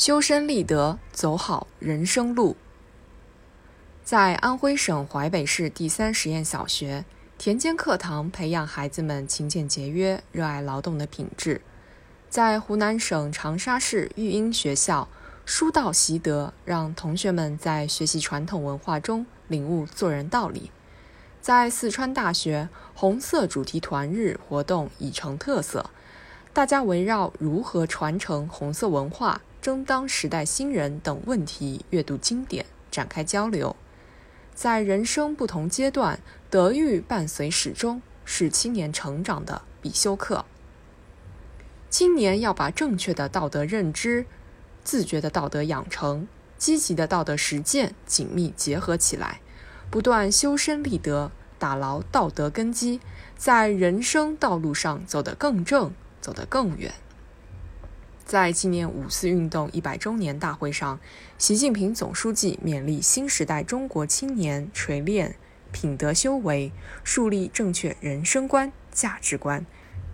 [0.00, 2.56] 修身立德，走好人生路。
[4.02, 7.04] 在安徽省淮北市第三实验小学，
[7.36, 11.60] 田间课堂培养孩子们勤俭节约、热爱劳动的品质。
[12.30, 15.06] 在湖南省长沙市育英学校，
[15.44, 20.70] 书道习德，让同学们在学习传统文化中领悟做人道理。
[21.42, 25.90] 在四川大学，红色主题团日活动已成特色，
[26.54, 29.42] 大家围绕如何传承红色文化。
[29.60, 33.76] 争当时代新人等问题，阅读经典，展开交流。
[34.54, 40.44] 在人生不同阶段，德育伴随始终，是青年成长的必修课。
[41.90, 44.24] 青年要把正确的道德认知、
[44.82, 49.40] 自觉的道德养成、积极的道德实践紧密结合起来，
[49.90, 53.00] 不断修身立德，打牢道德根基，
[53.36, 56.94] 在人生道路上走得更正，走得更远。
[58.30, 61.00] 在纪念五四运动一百周年大会上，
[61.36, 65.34] 习近平总书记勉励新时代中国青年锤炼
[65.72, 66.70] 品德修为，
[67.02, 69.66] 树立正确人生观、价值观。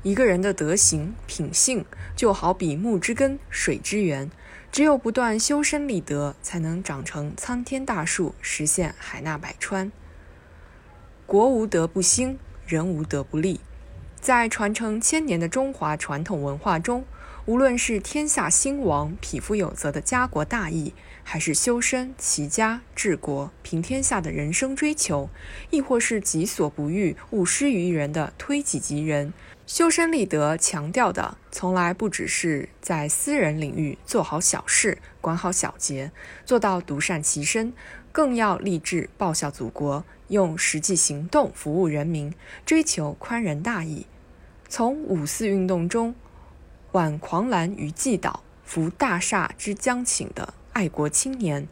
[0.03, 1.85] 一个人的德行品性，
[2.17, 4.31] 就好比木之根、水之源，
[4.73, 9.93] 只有不断修身立德，才能长成参天大树，实现海纳百川。
[11.27, 13.61] 国无德不兴，人无德不立。
[14.19, 17.05] 在传承千年的中华传统文化中，
[17.47, 25.31] 无论是天下兴亡、匹夫有责的家国大义，还是修身齐家治国平天下的人生追求，
[25.71, 29.33] 亦或是己所不欲勿施于人的推己及人，
[29.65, 36.11] 修身立德强调的，从来不只是在私人领域做好小事、管好小节，
[36.45, 37.73] 做到独善其身，
[38.11, 44.07] 更要立志报效祖国，用实际行动服务人民，追求宽仁大义。
[44.69, 46.17] 从五四运动中。
[46.97, 51.69] 挽狂澜于既倒，扶大厦之将倾的爱国青年，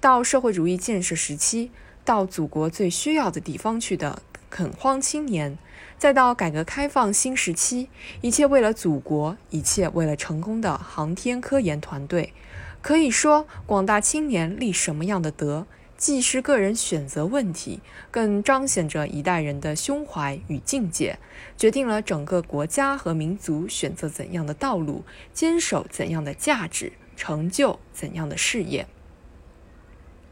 [0.00, 1.72] 到社会主义建设时期，
[2.04, 5.58] 到祖国最需要的地方去的垦荒青年，
[5.98, 7.88] 再到改革开放新时期，
[8.20, 12.32] 一切为了祖国，一切为了成功的航天科研团队，
[12.80, 15.66] 可以说，广大青年立什么样的德？
[16.02, 17.78] 既是个人选择问题，
[18.10, 21.16] 更彰显着一代人的胸怀与境界，
[21.56, 28.88] 决定了整个国家和民族选择怎样的道路，坚守怎样的价值，成就怎样的事业。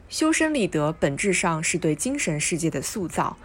[0.09, 3.37] 修身立德本质上是对精神世界的塑造，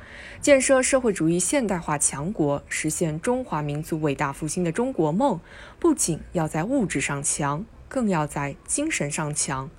[0.41, 5.39] 建设社会主义现代化强国，实现中华民族伟大复兴的中国梦，
[5.79, 9.69] 不仅要在物质上强，更要在精神上强。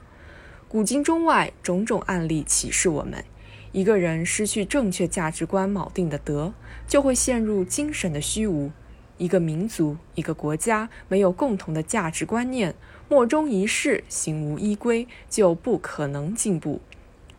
[0.69, 3.25] 古今中外种种案例启示我们：
[3.71, 6.53] 一个人失去正确价值观锚定的德，
[6.88, 8.71] 就会陷入精神的虚无；
[9.16, 12.75] 一个民族、一个国家没有共同的价值观念，
[13.09, 16.81] 莫衷一是、行无依归，就不可能进步。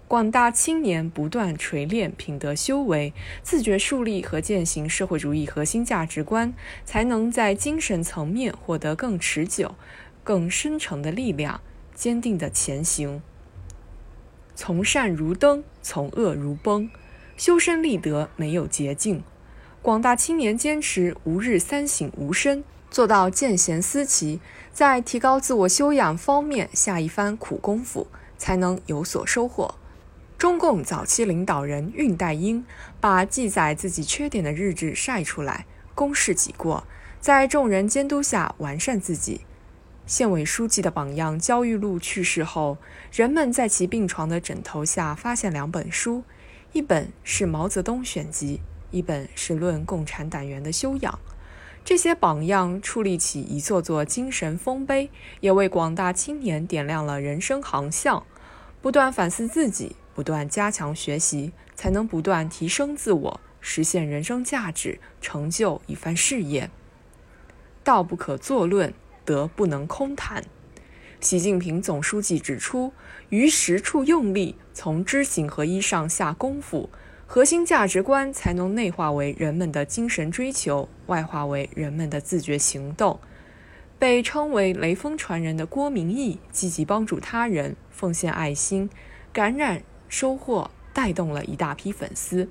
[0.07, 3.13] 广大青年不断锤炼品德修为，
[3.43, 6.53] 自觉树立和践行社会主义核心价值观，
[6.85, 9.75] 才能在精神层面获得更持久、
[10.23, 11.59] 更深沉的力量。
[11.97, 13.23] 坚定的前行，
[14.53, 16.87] 从善如登，从恶如崩。
[17.35, 19.23] 修身立德没有捷径，
[19.81, 24.39] 广大青年坚持吾日三省吾身，做到见贤思齐，
[24.71, 28.05] 在提高自我修养方面下一番苦功夫，
[28.37, 29.73] 才能有所收获。
[30.37, 32.63] 中共早期领导人恽代英
[33.01, 35.65] 把记载自己缺点的日志晒出来，
[35.95, 36.83] 公示己过，
[37.19, 39.41] 在众人监督下完善自己。
[40.07, 42.77] 县委书记的榜样焦裕禄去世后，
[43.11, 46.23] 人们在其病床的枕头下发现两本书，
[46.71, 48.61] 一本是《毛泽东选集》，
[48.95, 51.13] 一本是《论共产党员的修养》。
[51.83, 55.09] 这些榜样矗立起一座座精神丰碑，
[55.41, 58.25] 也为广大青年点亮了人生航向。
[58.81, 66.69] 不断反思自己，不断加强学习，才能不断提升自我，实现人生价值，成就一番事业。
[67.83, 68.93] 道不可作论。
[69.27, 70.41] 德不能空谈。
[71.19, 72.93] 习近平总书记指出，
[73.27, 76.89] 于实处用力，从知行合一上下功夫，
[77.25, 83.19] 核心价值观才能内化为人们的精神追求，外化为人们的自觉行动。
[83.99, 88.89] 被称为“雷锋传人”的郭明义，积极帮助他人，奉献爱心，
[89.33, 92.47] 感染、收获、带动了一大批粉丝。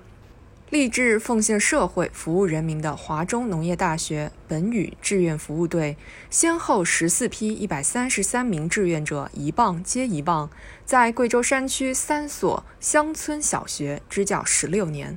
[0.71, 5.97] 立志奉献社会、服务人民的华中农业大学本语志愿服务队，
[6.29, 10.51] 先后十四批一百三十三名志愿者一棒接一棒，
[10.85, 15.17] 在贵州山区三所乡村小学支教十六年，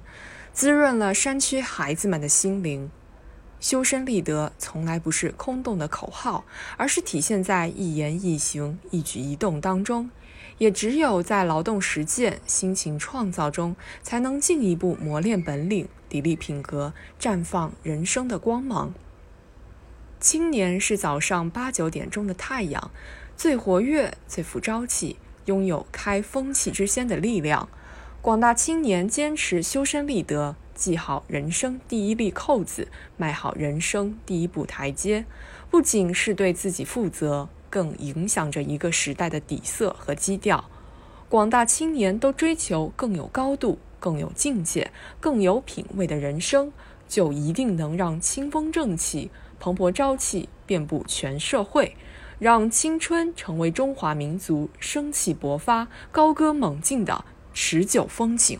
[0.53, 2.91] 滋润了山区孩子们的心灵。
[3.59, 6.45] 修身立德从来不是空洞的口号，
[6.77, 10.11] 而是体现在一言一行、一举一动当中。
[10.59, 18.93] 也只有在劳动实践、辛勤创造中，才能进一步磨练本领、砥砺品格、绽放人生的光芒。
[20.19, 22.91] 青年是早上八九点钟的太阳，
[23.37, 25.15] 最活跃、最富朝气，
[25.45, 27.69] 拥有开风气之先的力量。
[28.21, 35.23] 广大青年坚持修身立德，系好人生第一粒扣子，迈好人生第一步台阶，
[35.71, 37.47] 不仅是对自己负责。
[37.69, 40.69] 更影响着一个时代的底色和基调。
[41.27, 46.71] 广大青年都追求更有高度、更有境界、更有品位的人生，
[47.07, 49.29] 就一定能让清风正气、
[49.59, 51.95] 蓬勃朝气遍布全社会，
[52.39, 57.23] 让青春成为中华民族生气勃发、高歌猛进的
[57.53, 58.59] 持久风景。